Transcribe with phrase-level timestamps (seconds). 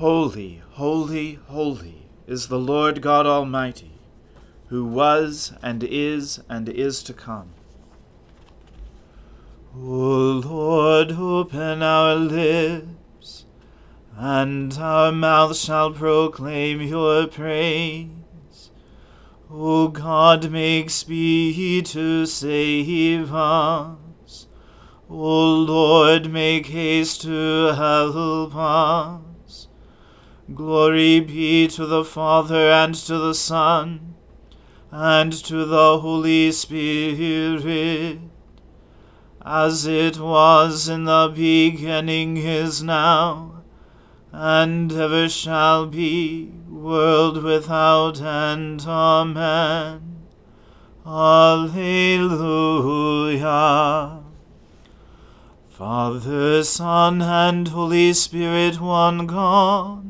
[0.00, 3.90] Holy, holy, holy is the Lord God Almighty,
[4.68, 7.50] who was and is and is to come.
[9.76, 13.44] O Lord, open our lips,
[14.16, 18.70] and our mouth shall proclaim your praise.
[19.50, 24.46] O God, make speed to save us.
[25.10, 29.29] O Lord, make haste to help us.
[30.54, 34.14] Glory be to the Father and to the Son
[34.90, 38.18] and to the Holy Spirit
[39.42, 43.62] as it was in the beginning is now,
[44.32, 48.84] and ever shall be, world without end.
[48.86, 50.26] Amen.
[51.06, 51.80] Alleluia.
[55.70, 60.09] Father, Son, and Holy Spirit, one God,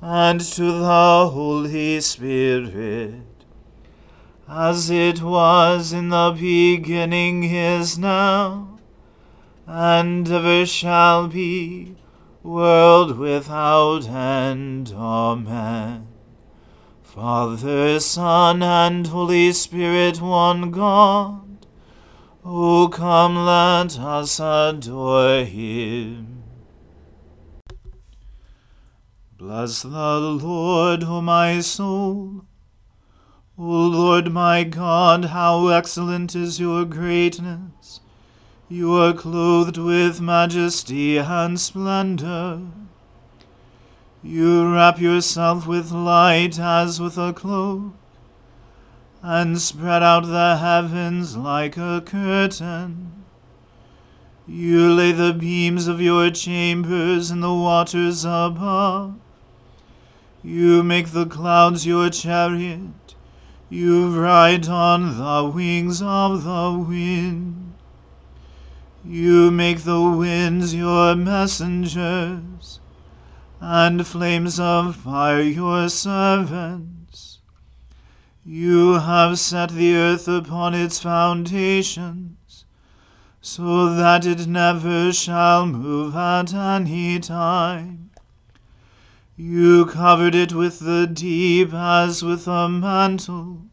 [0.00, 3.22] and to the Holy Spirit,
[4.48, 8.78] as it was in the beginning is now,
[9.66, 11.96] and ever shall be,
[12.44, 14.94] world without end.
[14.96, 16.06] Amen.
[17.02, 21.66] Father, Son, and Holy Spirit, one God,
[22.44, 26.37] O come, let us adore him.
[29.38, 29.88] Bless the
[30.18, 32.44] Lord, O my soul.
[33.56, 38.00] O Lord my God, how excellent is your greatness!
[38.68, 42.62] You are clothed with majesty and splendor.
[44.24, 47.94] You wrap yourself with light as with a cloak,
[49.22, 53.24] and spread out the heavens like a curtain.
[54.48, 59.14] You lay the beams of your chambers in the waters above.
[60.42, 63.14] You make the clouds your chariot.
[63.68, 67.74] You ride on the wings of the wind.
[69.04, 72.80] You make the winds your messengers,
[73.60, 77.40] and flames of fire your servants.
[78.44, 82.64] You have set the earth upon its foundations,
[83.40, 88.07] so that it never shall move at any time.
[89.40, 93.66] You covered it with the deep as with a mantle.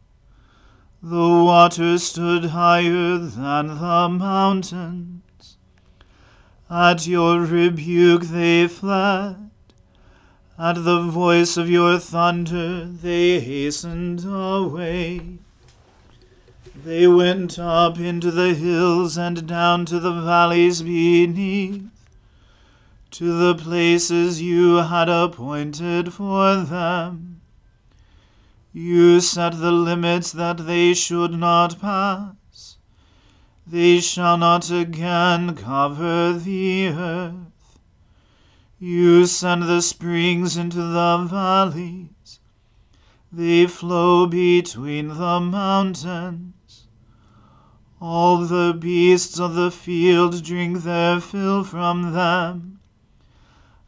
[1.02, 5.58] The waters stood higher than the mountains.
[6.70, 9.50] At your rebuke they fled.
[10.60, 15.40] At the voice of your thunder they hastened away.
[16.76, 21.95] They went up into the hills and down to the valleys beneath
[23.16, 27.40] to the places you had appointed for them.
[28.74, 32.76] You set the limits that they should not pass.
[33.66, 37.80] They shall not again cover the earth.
[38.80, 42.42] You send the springs into the valleys.
[43.32, 46.88] They flow between the mountains.
[48.02, 52.75] All the beasts of the field drink their fill from them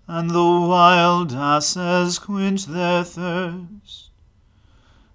[0.07, 4.09] and the wild asses quench their thirst.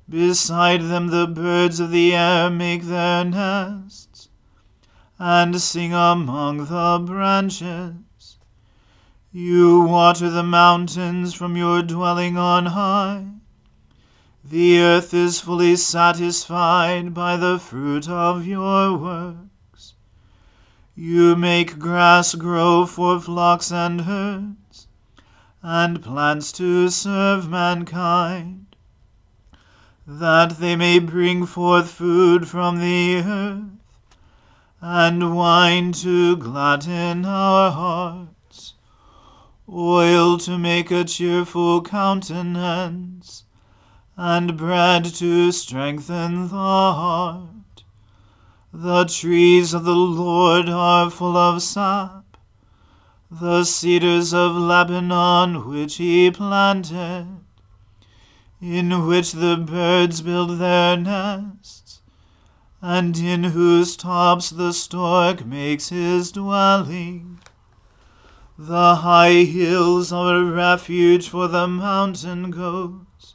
[0.08, 4.28] Beside them the birds of the air make their nests,
[5.18, 8.36] and sing among the branches.
[9.34, 13.26] You water the mountains from your dwelling on high.
[14.44, 19.94] The earth is fully satisfied by the fruit of your works.
[20.94, 24.56] You make grass grow for flocks and herds,
[25.62, 28.72] and plants to serve mankind
[30.06, 33.62] that they may bring forth food from the earth,
[34.80, 38.74] and wine to gladden our hearts,
[39.72, 43.44] oil to make a cheerful countenance,
[44.16, 47.84] and bread to strengthen the heart.
[48.72, 52.21] The trees of the Lord are full of sap,
[53.40, 57.26] the cedars of Lebanon which he planted
[58.60, 62.02] in which the birds build their nests,
[62.82, 67.40] and in whose tops the stork makes his dwelling.
[68.58, 73.34] The high hills are a refuge for the mountain goats,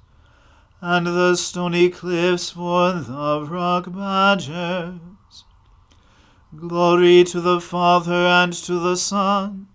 [0.79, 5.00] and the stony cliffs for the rock badgers.
[6.55, 9.67] Glory to the Father and to the Son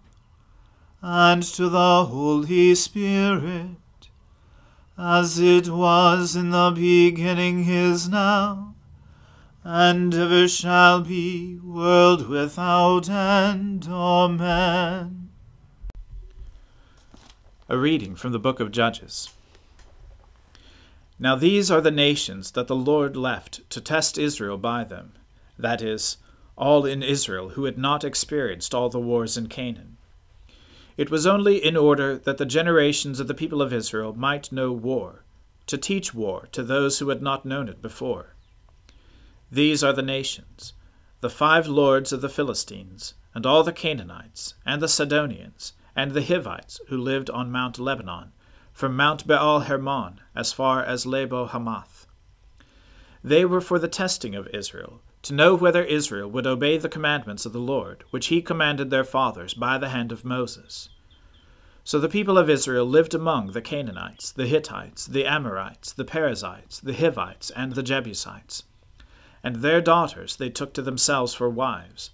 [1.03, 3.77] and to the Holy Spirit
[4.97, 8.75] as it was in the beginning is now,
[9.65, 13.89] and ever shall be, world without end.
[13.91, 15.31] Amen.
[17.69, 19.31] A reading from the book of Judges.
[21.19, 25.15] Now these are the nations that the Lord left to test Israel by them,
[25.59, 26.19] that is,
[26.57, 29.92] all in Israel who had not experienced all the wars in Canaan
[30.97, 34.73] it was only in order that the generations of the people of Israel might know
[34.73, 35.25] war,
[35.67, 38.35] to teach war to those who had not known it before.
[39.51, 40.73] These are the nations
[41.21, 46.25] the five lords of the Philistines, and all the Canaanites, and the Sidonians, and the
[46.25, 48.33] Hivites who lived on Mount Lebanon,
[48.73, 52.09] from Mount Baal Hermon as far as Lebo Hamath.
[53.23, 57.47] They were for the testing of Israel to know whether Israel would obey the commandments
[57.47, 60.89] of the Lord, which he commanded their fathers by the hand of Moses.
[61.85, 66.81] So the people of Israel lived among the Canaanites, the Hittites, the Amorites, the Perizzites,
[66.81, 68.65] the Hivites, and the Jebusites.
[69.45, 72.11] And their daughters they took to themselves for wives,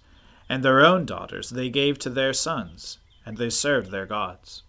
[0.47, 4.63] and their own daughters they gave to their sons, and they served their gods.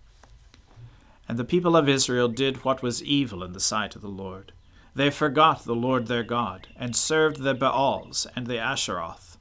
[1.29, 4.53] And the people of Israel did what was evil in the sight of the Lord
[5.01, 9.39] they forgot the Lord their God, and served the Baals and the Asheroth.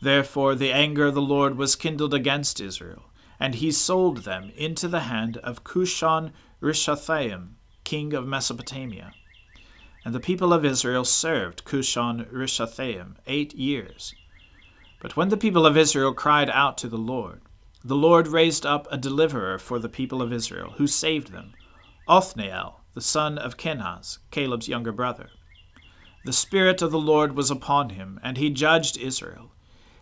[0.00, 4.88] Therefore the anger of the Lord was kindled against Israel, and he sold them into
[4.88, 6.32] the hand of Cushan
[6.62, 9.12] Rishathaim, king of Mesopotamia.
[10.04, 14.14] And the people of Israel served Cushan Rishathaim eight years.
[15.00, 17.42] But when the people of Israel cried out to the Lord,
[17.84, 21.52] the Lord raised up a deliverer for the people of Israel, who saved them,
[22.08, 25.28] Othniel, the son of Kenaz, Caleb's younger brother.
[26.24, 29.52] The Spirit of the Lord was upon him, and he judged Israel.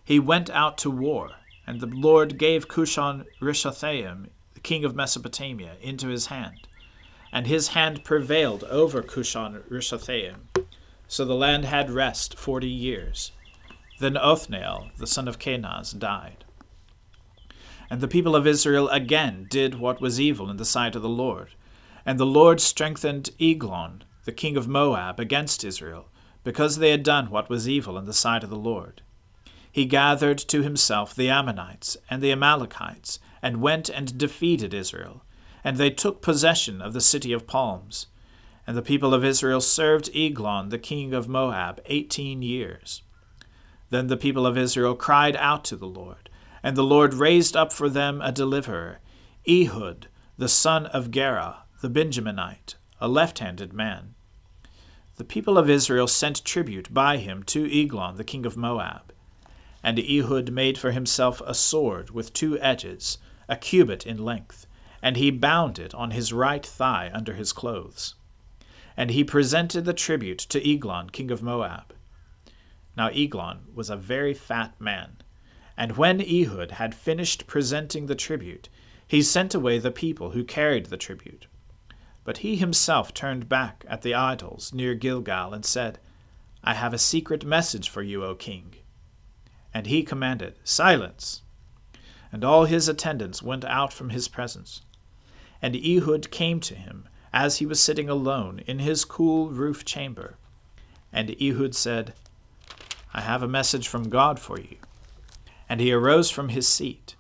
[0.05, 1.33] He went out to war,
[1.67, 6.69] and the Lord gave Cushan Rishathaim, the king of Mesopotamia, into his hand.
[7.33, 10.65] And his hand prevailed over Cushan Rishathaim.
[11.09, 13.33] So the land had rest forty years.
[13.99, 16.45] Then Othniel, the son of Kenaz, died.
[17.91, 21.09] And the people of Israel again did what was evil in the sight of the
[21.09, 21.49] Lord
[22.05, 26.09] and the Lord strengthened Eglon, the king of Moab, against Israel,
[26.43, 29.03] because they had done what was evil in the sight of the Lord.
[29.71, 35.25] He gathered to himself the Ammonites and the Amalekites, and went and defeated Israel,
[35.63, 38.07] and they took possession of the city of palms.
[38.67, 43.03] And the people of Israel served Eglon, the king of Moab, eighteen years.
[43.91, 46.31] Then the people of Israel cried out to the Lord,
[46.63, 49.01] and the Lord raised up for them a deliverer,
[49.47, 50.07] Ehud,
[50.39, 54.15] the son of Gera, the Benjaminite, a left handed man.
[55.17, 59.13] The people of Israel sent tribute by him to Eglon, the king of Moab.
[59.83, 63.19] And Ehud made for himself a sword with two edges,
[63.51, 64.67] a cubit in length,
[65.03, 68.15] and he bound it on his right thigh under his clothes.
[68.97, 71.93] And he presented the tribute to Eglon, king of Moab.
[72.97, 75.19] Now Eglon was a very fat man.
[75.77, 78.71] And when Ehud had finished presenting the tribute,
[79.07, 81.47] he sent away the people who carried the tribute.
[82.25, 85.99] But he himself turned back at the idols near Gilgal and said,
[86.63, 88.75] I have a secret message for you, O king.
[89.75, 91.43] And he commanded, Silence!
[92.33, 94.81] And all his attendants went out from his presence.
[95.61, 100.37] And Ehud came to him, as he was sitting alone in his cool roof chamber.
[101.13, 102.15] And Ehud said,
[103.13, 104.77] I have a message from God for you.
[105.69, 107.15] And he arose from his seat.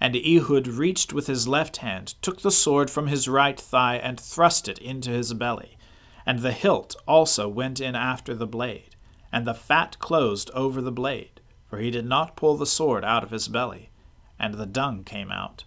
[0.00, 4.18] And Ehud reached with his left hand, took the sword from his right thigh, and
[4.18, 5.76] thrust it into his belly.
[6.24, 8.94] And the hilt also went in after the blade,
[9.32, 13.24] and the fat closed over the blade, for he did not pull the sword out
[13.24, 13.90] of his belly,
[14.38, 15.64] and the dung came out.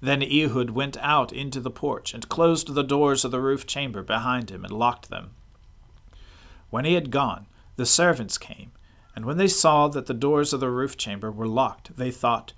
[0.00, 4.02] Then Ehud went out into the porch, and closed the doors of the roof chamber
[4.02, 5.30] behind him, and locked them.
[6.70, 8.72] When he had gone, the servants came,
[9.14, 12.52] and when they saw that the doors of the roof chamber were locked, they thought,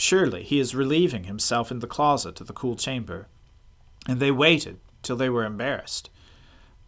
[0.00, 3.26] Surely he is relieving himself in the closet of the cool chamber.
[4.06, 6.08] And they waited till they were embarrassed.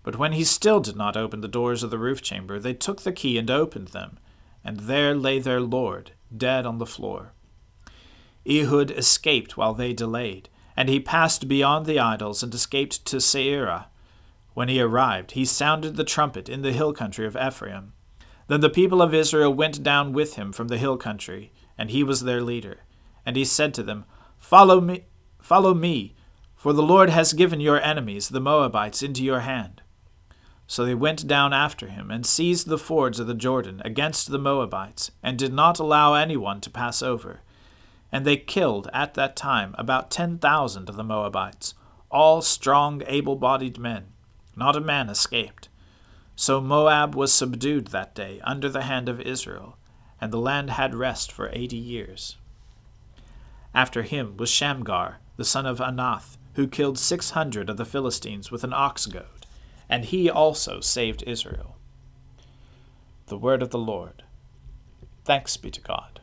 [0.05, 3.03] But when he still did not open the doors of the roof chamber, they took
[3.03, 4.19] the key and opened them,
[4.65, 7.33] and there lay their lord, dead on the floor.
[8.49, 13.87] Ehud escaped while they delayed, and he passed beyond the idols and escaped to Seirah.
[14.55, 17.93] When he arrived, he sounded the trumpet in the hill country of Ephraim.
[18.47, 22.05] Then the people of Israel went down with him from the hill country, and he
[22.05, 22.79] was their leader.
[23.25, 24.05] And he said to them,
[24.39, 25.05] Follow me,
[25.41, 26.15] follow me,
[26.55, 29.83] for the Lord has given your enemies, the Moabites, into your hand.
[30.67, 34.39] So they went down after him, and seized the fords of the Jordan against the
[34.39, 37.41] Moabites, and did not allow anyone to pass over.
[38.13, 41.75] And they killed at that time about ten thousand of the Moabites,
[42.11, 44.13] all strong, able bodied men.
[44.57, 45.69] Not a man escaped.
[46.37, 49.77] So Moab was subdued that day under the hand of Israel,
[50.21, 52.37] and the land had rest for eighty years.
[53.75, 58.51] After him was Shamgar, the son of Anath, who killed six hundred of the Philistines
[58.51, 59.47] with an ox goad,
[59.89, 61.77] and he also saved Israel.
[63.27, 64.25] The word of the Lord.
[65.25, 66.21] Thanks be to God.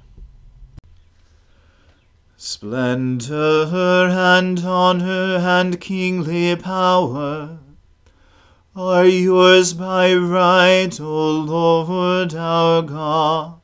[2.36, 3.68] Splendor
[4.12, 7.60] and honor and kingly power
[8.76, 13.60] are yours by right, O Lord our God.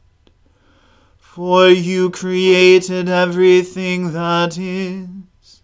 [1.35, 5.63] For you created everything that is,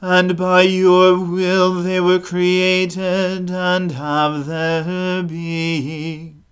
[0.00, 6.42] and by your will they were created and have their being.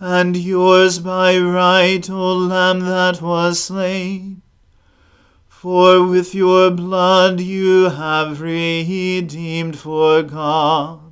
[0.00, 4.40] And yours by right, O Lamb that was slain
[5.48, 11.07] for with your blood you have redeemed for God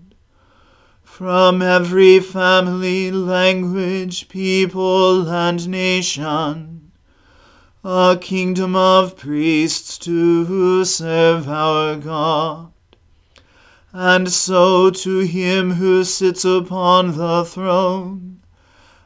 [1.16, 6.92] from every family, language, people, and nation.
[7.82, 12.70] A kingdom of priests to serve our God.
[13.94, 18.42] And so to him who sits upon the throne,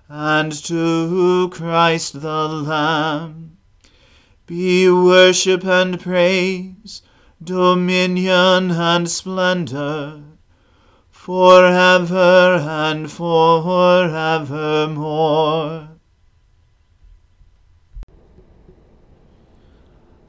[0.08, 3.56] and to Christ the Lamb.
[4.48, 7.02] Be worship and praise,
[7.40, 10.24] dominion and splendor,
[11.20, 14.48] forever and for forevermore.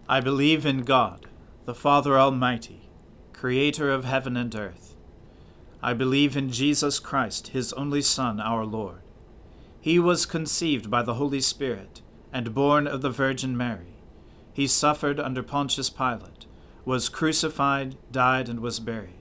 [0.09, 1.27] I believe in God,
[1.63, 2.89] the Father Almighty,
[3.31, 4.95] creator of heaven and earth.
[5.81, 8.99] I believe in Jesus Christ, his only Son, our Lord.
[9.79, 12.01] He was conceived by the Holy Spirit
[12.33, 13.91] and born of the Virgin Mary
[14.53, 16.45] he suffered under Pontius Pilate,
[16.83, 19.20] was crucified, died, and was buried.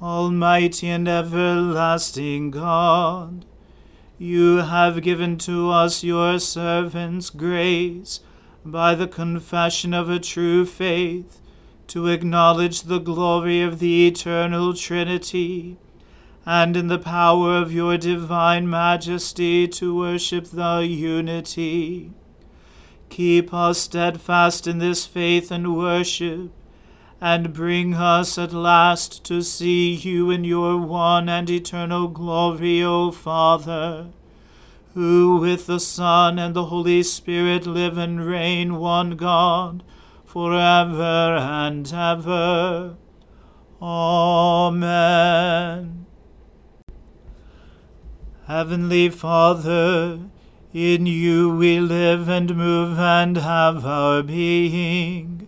[0.00, 3.44] Almighty and everlasting God,
[4.16, 8.20] you have given to us, your servants, grace
[8.64, 11.40] by the confession of a true faith,
[11.88, 15.76] to acknowledge the glory of the eternal Trinity,
[16.46, 22.12] and in the power of your divine majesty to worship the unity.
[23.08, 26.52] Keep us steadfast in this faith and worship,
[27.20, 33.10] and bring us at last to see you in your one and eternal glory, O
[33.10, 34.08] Father
[34.98, 39.84] who with the Son and the Holy Spirit live and reign one God,
[40.24, 42.96] for ever and ever.
[43.80, 44.86] Amen.
[48.46, 50.18] Heavenly Father,
[50.72, 55.47] in you we live and move and have our being.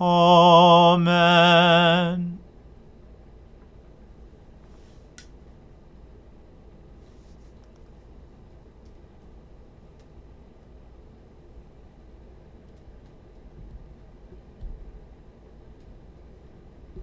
[0.00, 1.64] Amen.